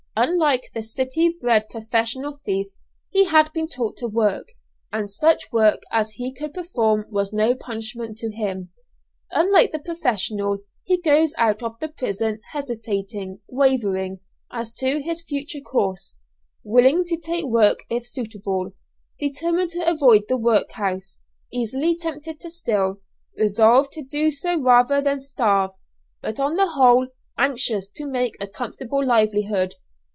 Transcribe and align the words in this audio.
Unlike 0.17 0.71
the 0.73 0.83
city 0.83 1.35
bred 1.39 1.69
professional 1.69 2.37
thief, 2.45 2.67
he 3.09 3.25
had 3.27 3.51
been 3.53 3.69
taught 3.69 3.95
to 3.97 4.09
work, 4.09 4.49
and 4.91 5.09
such 5.09 5.49
work 5.53 5.81
as 5.89 6.11
he 6.11 6.33
could 6.33 6.53
perform 6.53 7.05
was 7.11 7.31
no 7.31 7.55
punishment 7.55 8.17
to 8.17 8.29
him. 8.29 8.71
Unlike 9.31 9.71
the 9.71 9.79
professional, 9.79 10.59
he 10.83 11.01
goes 11.01 11.33
out 11.37 11.63
of 11.63 11.79
the 11.79 11.87
prison 11.87 12.41
hesitating, 12.51 13.39
wavering, 13.47 14.19
as 14.51 14.73
to 14.73 15.01
his 15.01 15.21
future 15.23 15.61
course: 15.61 16.19
willing 16.61 17.05
to 17.05 17.15
take 17.17 17.45
work 17.45 17.79
if 17.89 18.05
suitable; 18.05 18.73
determined 19.17 19.69
to 19.71 19.89
avoid 19.89 20.23
the 20.27 20.37
workhouse; 20.37 21.19
easily 21.53 21.95
tempted 21.97 22.37
to 22.41 22.49
steal, 22.49 22.97
resolved 23.37 23.93
to 23.93 24.03
do 24.03 24.29
so 24.29 24.59
rather 24.61 25.01
than 25.01 25.21
starve; 25.21 25.71
but, 26.21 26.37
on 26.37 26.57
the 26.57 26.71
whole, 26.71 27.07
anxious 27.37 27.87
to 27.89 28.05
make 28.05 28.33
a 28.41 28.47
comfortable 28.47 29.03
livelihood. 29.03 29.75